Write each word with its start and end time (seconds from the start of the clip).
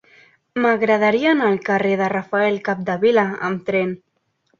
M'agradaria 0.61 1.27
anar 1.33 1.49
al 1.49 1.59
carrer 1.67 1.91
de 1.99 2.07
Rafael 2.13 2.57
Capdevila 2.69 3.27
amb 3.51 3.63
tren. 3.69 3.93